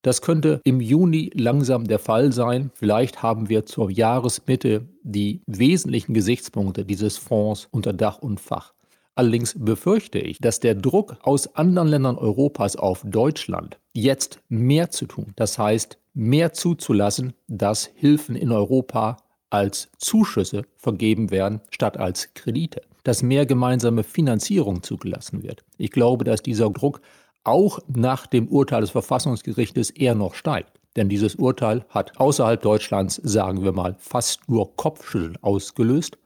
Das 0.03 0.22
könnte 0.22 0.60
im 0.65 0.81
Juni 0.81 1.31
langsam 1.33 1.86
der 1.86 1.98
Fall 1.98 2.33
sein. 2.33 2.72
Vielleicht 2.75 3.24
haben 3.24 3.48
wir 3.48 3.65
zur 3.65 3.89
Jahresmitte 3.89 4.86
die 5.01 5.41
wesentlichen 5.48 6.13
Gesichtspunkte 6.13 6.83
dieses 6.83 7.17
Fonds 7.17 7.69
unter 7.72 7.93
Dach 7.93 8.19
und 8.19 8.41
Fach. 8.41 8.74
Allerdings 9.15 9.55
befürchte 9.57 10.19
ich, 10.19 10.39
dass 10.39 10.60
der 10.60 10.75
Druck 10.75 11.17
aus 11.22 11.55
anderen 11.55 11.88
Ländern 11.88 12.17
Europas 12.17 12.75
auf 12.75 13.03
Deutschland 13.05 13.79
jetzt 13.93 14.39
mehr 14.50 14.89
zu 14.89 15.05
tun, 15.05 15.33
das 15.38 15.57
heißt 15.57 15.98
mehr 16.13 16.51
zuzulassen, 16.51 17.33
dass 17.48 17.89
Hilfen 17.95 18.36
in 18.36 18.51
Europa 18.51 19.17
als 19.51 19.89
Zuschüsse 20.00 20.63
vergeben 20.75 21.31
werden, 21.31 21.62
statt 21.69 21.95
als 21.98 22.33
Kredite, 22.33 22.81
dass 23.03 23.24
mehr 23.24 23.45
gemeinsame 23.45 24.03
Finanzierung 24.03 24.83
zugelassen 24.83 25.43
wird. 25.43 25.63
Ich 25.77 25.91
glaube, 25.91 26.25
dass 26.25 26.41
dieser 26.41 26.69
Druck 26.72 27.00
auch 27.43 27.79
nach 27.88 28.27
dem 28.27 28.47
Urteil 28.47 28.81
des 28.81 28.91
Verfassungsgerichtes 28.91 29.89
eher 29.89 30.15
noch 30.15 30.33
steigt. 30.33 30.79
Denn 30.95 31.09
dieses 31.09 31.35
Urteil 31.35 31.85
hat 31.89 32.19
außerhalb 32.19 32.62
Deutschlands, 32.62 33.15
sagen 33.23 33.63
wir 33.63 33.71
mal, 33.71 33.95
fast 34.00 34.47
nur 34.47 34.75
Kopfschütteln 34.75 35.38
ausgelöst 35.41 36.17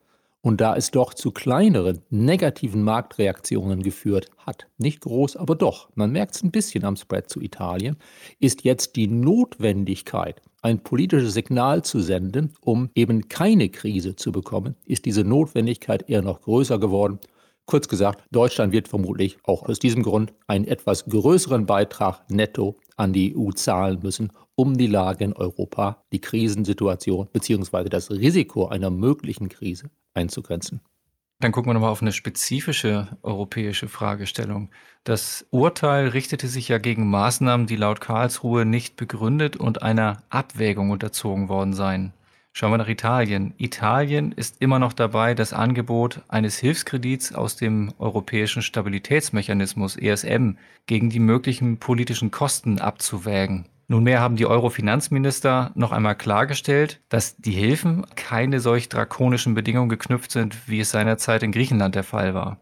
und 0.41 0.61
da 0.61 0.75
es 0.75 0.91
doch 0.91 1.13
zu 1.13 1.31
kleineren 1.31 2.01
negativen 2.09 2.83
Marktreaktionen 2.83 3.81
geführt 3.81 4.29
hat, 4.37 4.67
nicht 4.77 5.01
groß, 5.01 5.35
aber 5.35 5.55
doch, 5.55 5.89
man 5.95 6.11
merkt 6.11 6.35
es 6.35 6.43
ein 6.43 6.51
bisschen 6.51 6.85
am 6.85 6.95
Spread 6.95 7.29
zu 7.29 7.41
Italien, 7.41 7.97
ist 8.39 8.63
jetzt 8.63 8.95
die 8.95 9.07
Notwendigkeit, 9.07 10.41
ein 10.61 10.79
politisches 10.83 11.33
Signal 11.33 11.83
zu 11.83 11.99
senden, 11.99 12.53
um 12.61 12.89
eben 12.95 13.27
keine 13.29 13.69
Krise 13.69 14.15
zu 14.15 14.31
bekommen, 14.31 14.75
ist 14.85 15.05
diese 15.05 15.23
Notwendigkeit 15.23 16.09
eher 16.09 16.21
noch 16.21 16.41
größer 16.41 16.79
geworden. 16.79 17.19
Kurz 17.67 17.89
gesagt, 17.89 18.23
Deutschland 18.31 18.71
wird 18.71 18.87
vermutlich 18.87 19.37
auch 19.43 19.63
aus 19.63 19.77
diesem 19.77 20.01
Grund 20.01 20.33
einen 20.47 20.63
etwas 20.63 21.03
größeren 21.03 21.65
Beitrag 21.65 22.21
netto 22.29 22.79
an 22.95 23.11
die 23.11 23.35
EU 23.35 23.51
zahlen 23.51 23.99
müssen, 24.01 24.31
um 24.55 24.77
die 24.77 24.87
Lage 24.87 25.25
in 25.25 25.33
Europa, 25.33 26.01
die 26.13 26.21
Krisensituation 26.21 27.27
bzw. 27.31 27.89
das 27.89 28.09
Risiko 28.09 28.67
einer 28.67 28.89
möglichen 28.89 29.49
Krise 29.49 29.89
einzugrenzen. 30.13 30.79
Dann 31.41 31.51
gucken 31.51 31.69
wir 31.69 31.73
nochmal 31.73 31.91
auf 31.91 32.01
eine 32.01 32.13
spezifische 32.13 33.09
europäische 33.21 33.89
Fragestellung. 33.89 34.69
Das 35.03 35.45
Urteil 35.51 36.07
richtete 36.07 36.47
sich 36.47 36.69
ja 36.69 36.77
gegen 36.77 37.09
Maßnahmen, 37.09 37.67
die 37.67 37.75
laut 37.75 37.99
Karlsruhe 37.99 38.65
nicht 38.65 38.95
begründet 38.95 39.57
und 39.57 39.81
einer 39.81 40.23
Abwägung 40.29 40.89
unterzogen 40.89 41.49
worden 41.49 41.73
seien. 41.73 42.13
Schauen 42.57 42.71
wir 42.71 42.79
nach 42.79 42.87
Italien. 42.87 43.53
Italien 43.59 44.31
ist 44.31 44.63
immer 44.63 44.79
noch 44.79 44.93
dabei, 44.93 45.35
das 45.35 45.53
Angebot 45.53 46.21
eines 46.27 46.57
Hilfskredits 46.57 47.35
aus 47.35 47.55
dem 47.55 47.93
Europäischen 47.99 48.63
Stabilitätsmechanismus 48.63 49.95
ESM 49.95 50.53
gegen 50.87 51.11
die 51.11 51.19
möglichen 51.19 51.77
politischen 51.77 52.31
Kosten 52.31 52.79
abzuwägen. 52.79 53.67
Nunmehr 53.87 54.21
haben 54.21 54.37
die 54.37 54.47
Euro-Finanzminister 54.47 55.69
noch 55.75 55.91
einmal 55.91 56.15
klargestellt, 56.15 56.99
dass 57.09 57.35
die 57.37 57.51
Hilfen 57.51 58.07
keine 58.15 58.59
solch 58.59 58.89
drakonischen 58.89 59.53
Bedingungen 59.53 59.89
geknüpft 59.89 60.31
sind, 60.31 60.67
wie 60.67 60.79
es 60.79 60.89
seinerzeit 60.89 61.43
in 61.43 61.51
Griechenland 61.51 61.93
der 61.93 62.03
Fall 62.03 62.33
war. 62.33 62.57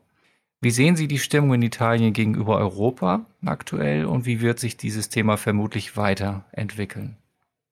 Wie 0.60 0.72
sehen 0.72 0.98
Sie 0.98 1.08
die 1.08 1.20
Stimmung 1.20 1.54
in 1.54 1.62
Italien 1.62 2.12
gegenüber 2.12 2.58
Europa 2.58 3.26
aktuell 3.46 4.04
und 4.04 4.26
wie 4.26 4.42
wird 4.42 4.60
sich 4.60 4.76
dieses 4.76 5.08
Thema 5.08 5.38
vermutlich 5.38 5.96
weiterentwickeln? 5.96 7.16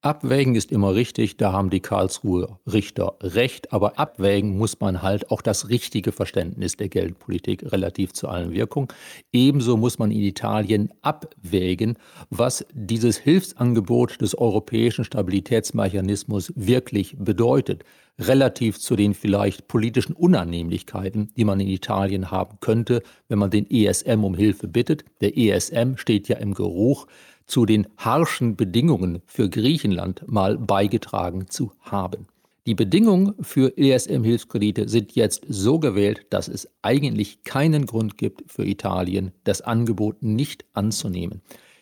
Abwägen 0.03 0.55
ist 0.55 0.73
immer 0.73 0.95
richtig, 0.95 1.37
da 1.37 1.53
haben 1.53 1.69
die 1.69 1.79
Karlsruher 1.79 2.59
Richter 2.69 3.15
recht, 3.21 3.71
aber 3.71 3.97
abwägen 3.97 4.57
muss 4.57 4.81
man 4.81 5.01
halt 5.01 5.31
auch 5.31 5.41
das 5.41 5.69
richtige 5.69 6.11
Verständnis 6.11 6.75
der 6.75 6.89
Geldpolitik 6.89 7.71
relativ 7.71 8.11
zu 8.11 8.27
allen 8.27 8.51
Wirkungen. 8.51 8.89
Ebenso 9.31 9.77
muss 9.77 9.99
man 9.99 10.11
in 10.11 10.19
Italien 10.19 10.89
abwägen, 11.01 11.97
was 12.29 12.65
dieses 12.73 13.15
Hilfsangebot 13.17 14.19
des 14.19 14.37
europäischen 14.37 15.05
Stabilitätsmechanismus 15.05 16.51
wirklich 16.57 17.15
bedeutet, 17.17 17.85
relativ 18.19 18.79
zu 18.79 18.97
den 18.97 19.13
vielleicht 19.13 19.69
politischen 19.69 20.17
Unannehmlichkeiten, 20.17 21.31
die 21.37 21.45
man 21.45 21.61
in 21.61 21.69
Italien 21.69 22.29
haben 22.29 22.57
könnte, 22.59 23.03
wenn 23.29 23.39
man 23.39 23.51
den 23.51 23.71
ESM 23.71 24.25
um 24.25 24.35
Hilfe 24.35 24.67
bittet. 24.67 25.05
Der 25.21 25.37
ESM 25.37 25.95
steht 25.95 26.27
ja 26.27 26.35
im 26.37 26.53
Geruch 26.53 27.07
zu 27.45 27.65
den 27.65 27.87
harschen 27.97 28.55
Bedingungen 28.55 29.21
für 29.25 29.49
Griechenland 29.49 30.23
mal 30.27 30.57
beigetragen 30.57 31.47
zu 31.49 31.71
haben. 31.81 32.27
Die 32.65 32.75
Bedingungen 32.75 33.35
für 33.41 33.77
ESM-Hilfskredite 33.77 34.87
sind 34.87 35.15
jetzt 35.15 35.43
so 35.49 35.79
gewählt, 35.79 36.25
dass 36.29 36.47
es 36.47 36.69
eigentlich 36.81 37.43
keinen 37.43 37.85
Grund 37.85 38.17
gibt 38.17 38.49
für 38.49 38.65
Italien, 38.65 39.33
das 39.43 39.61
Angebot 39.61 40.23
nicht 40.23 40.63
anzunehmen. 40.73 41.41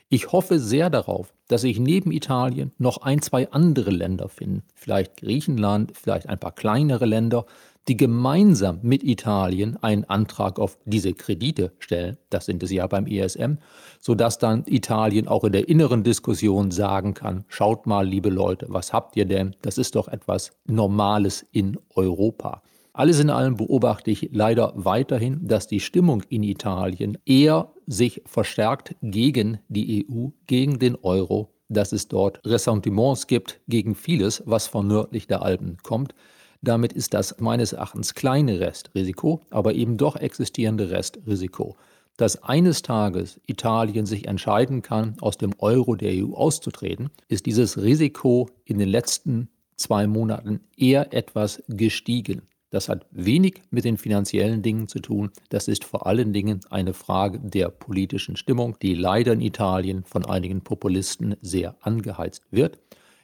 Ich 0.10 0.32
hoffe 0.32 0.60
sehr 0.60 0.90
darauf, 0.90 1.34
dass 1.48 1.62
sich 1.62 1.80
neben 1.80 2.12
Italien 2.12 2.72
noch 2.80 2.98
ein, 2.98 3.22
zwei 3.22 3.50
andere 3.52 3.92
Länder 3.92 4.28
finden, 4.28 4.64
vielleicht 4.74 5.18
Griechenland, 5.18 5.94
vielleicht 5.96 6.28
ein 6.28 6.40
paar 6.40 6.52
kleinere 6.52 7.06
Länder, 7.06 7.46
die 7.88 7.98
gemeinsam 7.98 8.80
mit 8.84 9.04
Italien 9.04 9.78
einen 9.82 10.04
Antrag 10.06 10.60
auf 10.60 10.78
diese 10.86 11.14
Kredite 11.14 11.72
stellen, 11.80 12.18
das 12.30 12.46
sind 12.46 12.62
es 12.64 12.72
ja 12.72 12.86
beim 12.88 13.08
ESM, 13.08 13.56
sodass 14.00 14.38
dann 14.38 14.64
Italien 14.68 15.28
auch 15.28 15.44
in 15.44 15.52
der 15.52 15.68
inneren 15.68 16.04
Diskussion 16.04 16.72
sagen 16.72 17.14
kann, 17.14 17.46
schaut 17.48 17.88
mal, 17.88 18.08
liebe 18.08 18.30
Leute, 18.30 18.68
was 18.70 18.94
habt 18.94 19.16
ihr 19.18 19.26
denn? 19.26 19.56
Das 19.62 19.78
ist 19.78 19.96
doch 19.96 20.08
etwas 20.08 20.52
Normales 20.66 21.46
in 21.52 21.78
Europa. 21.96 22.62
Alles 22.94 23.20
in 23.20 23.30
allem 23.30 23.56
beobachte 23.56 24.12
ich 24.12 24.30
leider 24.34 24.74
weiterhin, 24.76 25.48
dass 25.48 25.66
die 25.66 25.80
Stimmung 25.80 26.24
in 26.30 26.44
Italien 26.44 27.18
eher 27.26 27.72
sich 27.88 28.22
verstärkt 28.26 28.96
gegen 29.02 29.60
die 29.70 30.06
EU, 30.06 30.28
gegen 30.46 30.78
den 30.78 30.98
Euro, 30.98 31.54
dass 31.70 31.94
es 31.94 32.10
dort 32.10 32.46
Ressentiments 32.46 33.28
gibt 33.28 33.62
gegen 33.70 33.96
vieles, 33.96 34.44
was 34.46 34.68
von 34.68 34.88
nördlich 34.88 35.28
der 35.28 35.42
Alpen 35.42 35.78
kommt. 35.84 36.14
Damit 36.62 36.94
ist 36.94 37.16
das 37.16 37.40
meines 37.40 37.74
Erachtens 37.74 38.14
kleine 38.14 38.60
Restrisiko, 38.60 39.42
aber 39.50 39.74
eben 39.74 39.98
doch 39.98 40.16
existierende 40.16 40.92
Restrisiko, 40.92 41.76
dass 42.18 42.44
eines 42.44 42.84
Tages 42.84 43.42
Italien 43.48 44.06
sich 44.06 44.28
entscheiden 44.28 44.84
kann, 44.84 45.16
aus 45.22 45.38
dem 45.38 45.54
Euro 45.58 45.96
der 45.96 46.14
EU 46.14 46.36
auszutreten, 46.36 47.10
ist 47.28 47.48
dieses 47.48 47.82
Risiko 47.82 48.50
in 48.64 48.78
den 48.78 48.90
letzten 48.90 49.50
zwei 49.76 50.06
Monaten 50.06 50.60
eher 50.78 51.14
etwas 51.14 51.64
gestiegen. 51.68 52.44
Das 52.70 52.88
hat 52.88 53.08
wenig 53.12 53.64
mit 53.72 53.84
den 53.84 53.98
finanziellen 53.98 54.62
Dingen 54.62 54.88
zu 54.88 55.00
tun. 55.00 55.32
Das 55.50 55.68
ist 55.68 55.84
vor 55.84 56.06
allen 56.06 56.32
Dingen 56.32 56.62
eine 56.70 56.94
Frage 56.94 57.40
der 57.40 57.70
politischen 57.70 58.38
Stimmung, 58.38 58.78
die 58.82 58.94
leider 58.94 59.34
in 59.34 59.42
Italien 59.42 60.04
von 60.06 60.26
einigen 60.26 60.62
Populisten 60.62 61.36
sehr 61.42 61.76
angeheizt 61.82 62.44
wird. 62.52 62.78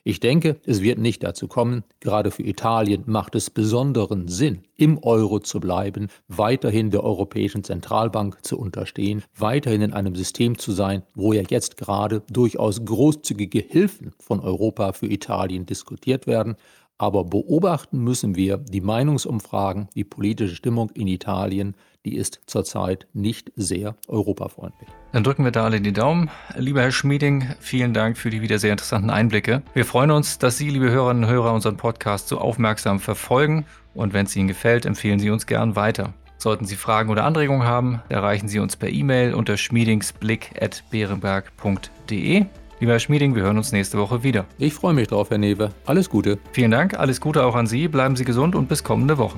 Ich 0.10 0.22
denke, 0.22 0.56
es 0.66 0.82
wird 0.82 1.00
nicht 1.00 1.22
dazu 1.22 1.50
kommen. 1.50 1.84
Gerade 2.00 2.32
für 2.32 2.44
Italien 2.44 3.04
macht 3.08 3.36
es 3.36 3.50
besonderen 3.50 4.30
Sinn, 4.30 4.60
im 4.78 5.04
Euro 5.04 5.40
zu 5.40 5.60
bleiben, 5.60 6.08
weiterhin 6.30 6.92
der 6.92 7.04
Europäischen 7.04 7.66
Zentralbank 7.66 8.38
zu 8.42 8.58
unterstehen, 8.58 9.26
weiterhin 9.36 9.82
in 9.82 9.92
einem 9.92 10.16
System 10.16 10.58
zu 10.58 10.72
sein, 10.72 11.04
wo 11.14 11.34
ja 11.34 11.44
jetzt 11.50 11.76
gerade 11.76 12.22
durchaus 12.32 12.86
großzügige 12.86 13.60
Hilfen 13.60 14.14
von 14.18 14.40
Europa 14.40 14.94
für 14.94 15.08
Italien 15.08 15.66
diskutiert 15.66 16.26
werden. 16.26 16.56
Aber 16.98 17.26
beobachten 17.26 18.00
müssen 18.02 18.38
wir 18.38 18.60
die 18.60 18.80
Meinungsumfragen, 18.80 19.90
die 19.94 20.06
politische 20.06 20.56
Stimmung 20.56 20.90
in 20.92 21.08
Italien, 21.08 21.76
die 22.08 22.16
ist 22.16 22.40
zurzeit 22.46 23.06
nicht 23.14 23.52
sehr 23.58 23.98
europafreundlich. 24.08 24.88
Dann 25.12 25.26
drücken 25.26 25.44
wir 25.44 25.52
da 25.52 25.66
alle 25.66 25.82
die 25.82 25.92
Daumen. 25.92 26.30
Lieber 26.56 26.82
Herr 26.82 26.92
Schmieding, 26.92 27.50
vielen 27.60 27.94
Dank 27.94 28.18
für 28.18 28.30
die 28.30 28.42
wieder 28.42 28.60
sehr 28.60 28.72
interessanten 28.72 29.10
Einblicke. 29.10 29.62
Wir 29.74 29.84
freuen 29.84 30.12
uns, 30.12 30.40
dass 30.40 30.58
Sie, 30.58 30.70
liebe 30.70 30.90
Hörerinnen 30.90 31.26
und 31.26 31.30
Hörer, 31.30 31.54
unseren 31.54 31.76
Podcast 31.76 32.30
so 32.30 32.38
aufmerksam 32.38 33.02
verfolgen. 33.02 33.66
Und 33.94 34.14
wenn 34.14 34.26
es 34.26 34.34
Ihnen 34.38 34.48
gefällt, 34.48 34.86
empfehlen 34.86 35.20
Sie 35.20 35.30
uns 35.30 35.48
gern 35.48 35.76
weiter. 35.76 36.14
Sollten 36.38 36.64
Sie 36.64 36.78
Fragen 36.78 37.10
oder 37.10 37.26
Anregungen 37.26 37.68
haben, 37.68 38.02
erreichen 38.08 38.48
Sie 38.48 38.60
uns 38.60 38.78
per 38.78 38.88
E-Mail 38.88 39.34
unter 39.34 39.58
schmiedingsblick.beerenberg.de. 39.58 42.46
Lieber 42.80 42.92
Herr 42.92 43.00
Schmieding, 43.00 43.34
wir 43.36 43.42
hören 43.44 43.58
uns 43.58 43.74
nächste 43.74 43.98
Woche 43.98 44.24
wieder. 44.24 44.46
Ich 44.60 44.76
freue 44.76 44.94
mich 44.94 45.10
drauf, 45.10 45.30
Herr 45.30 45.40
Newe. 45.40 45.72
Alles 45.86 46.10
Gute. 46.10 46.40
Vielen 46.54 46.72
Dank, 46.72 46.98
alles 46.98 47.20
Gute 47.20 47.44
auch 47.44 47.56
an 47.56 47.68
Sie. 47.68 47.90
Bleiben 47.90 48.16
Sie 48.16 48.24
gesund 48.24 48.56
und 48.56 48.70
bis 48.70 48.82
kommende 48.84 49.18
Woche. 49.18 49.38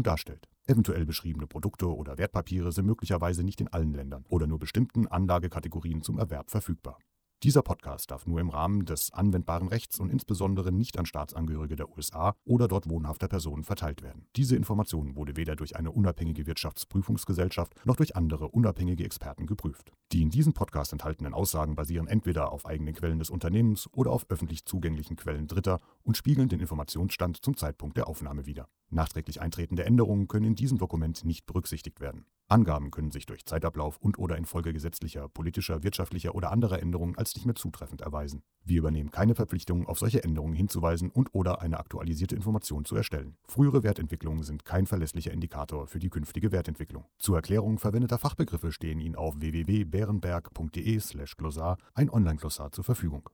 Beratung 0.00 0.02
darstellt. 0.02 0.48
Eventuell 0.66 1.04
beschriebene 1.04 1.46
Produkte 1.46 1.94
oder 1.94 2.16
Wertpapiere 2.16 2.72
sind 2.72 2.86
möglicherweise 2.86 3.42
nicht 3.42 3.60
in 3.60 3.68
allen 3.68 3.92
Ländern 3.92 4.24
oder 4.28 4.46
nur 4.46 4.58
bestimmten 4.58 5.06
Anlagekategorien 5.06 6.02
zum 6.02 6.18
Erwerb 6.18 6.50
verfügbar. 6.50 6.98
Dieser 7.42 7.62
Podcast 7.62 8.10
darf 8.10 8.26
nur 8.26 8.38
im 8.38 8.50
Rahmen 8.50 8.84
des 8.84 9.14
anwendbaren 9.14 9.68
Rechts 9.68 9.98
und 9.98 10.10
insbesondere 10.10 10.72
nicht 10.72 10.98
an 10.98 11.06
Staatsangehörige 11.06 11.74
der 11.74 11.88
USA 11.88 12.34
oder 12.44 12.68
dort 12.68 12.90
wohnhafter 12.90 13.28
Personen 13.28 13.64
verteilt 13.64 14.02
werden. 14.02 14.26
Diese 14.36 14.56
Information 14.56 15.16
wurde 15.16 15.36
weder 15.36 15.56
durch 15.56 15.74
eine 15.74 15.90
unabhängige 15.90 16.46
Wirtschaftsprüfungsgesellschaft 16.46 17.74
noch 17.86 17.96
durch 17.96 18.14
andere 18.14 18.48
unabhängige 18.48 19.04
Experten 19.04 19.46
geprüft. 19.46 19.90
Die 20.12 20.20
in 20.20 20.28
diesem 20.28 20.52
Podcast 20.52 20.92
enthaltenen 20.92 21.32
Aussagen 21.32 21.76
basieren 21.76 22.08
entweder 22.08 22.52
auf 22.52 22.66
eigenen 22.66 22.94
Quellen 22.94 23.18
des 23.18 23.30
Unternehmens 23.30 23.88
oder 23.92 24.10
auf 24.10 24.26
öffentlich 24.28 24.66
zugänglichen 24.66 25.16
Quellen 25.16 25.46
Dritter 25.46 25.80
und 26.10 26.16
spiegeln 26.16 26.48
den 26.48 26.58
Informationsstand 26.58 27.36
zum 27.36 27.56
Zeitpunkt 27.56 27.96
der 27.96 28.08
Aufnahme 28.08 28.44
wider. 28.44 28.66
Nachträglich 28.88 29.40
eintretende 29.40 29.84
Änderungen 29.84 30.26
können 30.26 30.46
in 30.46 30.56
diesem 30.56 30.76
Dokument 30.76 31.24
nicht 31.24 31.46
berücksichtigt 31.46 32.00
werden. 32.00 32.26
Angaben 32.48 32.90
können 32.90 33.12
sich 33.12 33.26
durch 33.26 33.44
Zeitablauf 33.44 33.96
und/oder 33.98 34.36
infolge 34.36 34.72
gesetzlicher, 34.72 35.28
politischer, 35.28 35.84
wirtschaftlicher 35.84 36.34
oder 36.34 36.50
anderer 36.50 36.80
Änderungen 36.80 37.16
als 37.16 37.36
nicht 37.36 37.46
mehr 37.46 37.54
zutreffend 37.54 38.00
erweisen. 38.00 38.42
Wir 38.64 38.78
übernehmen 38.78 39.12
keine 39.12 39.36
Verpflichtung, 39.36 39.86
auf 39.86 40.00
solche 40.00 40.24
Änderungen 40.24 40.56
hinzuweisen 40.56 41.10
und/oder 41.10 41.62
eine 41.62 41.78
aktualisierte 41.78 42.34
Information 42.34 42.84
zu 42.84 42.96
erstellen. 42.96 43.36
Frühere 43.44 43.84
Wertentwicklungen 43.84 44.42
sind 44.42 44.64
kein 44.64 44.88
verlässlicher 44.88 45.30
Indikator 45.30 45.86
für 45.86 46.00
die 46.00 46.10
künftige 46.10 46.50
Wertentwicklung. 46.50 47.04
Zur 47.20 47.36
Erklärung 47.36 47.78
verwendeter 47.78 48.18
Fachbegriffe 48.18 48.72
stehen 48.72 48.98
Ihnen 48.98 49.14
auf 49.14 49.38
www.bärenberg.de/glossar 49.38 51.78
ein 51.94 52.10
Online-Glossar 52.10 52.72
zur 52.72 52.82
Verfügung. 52.82 53.30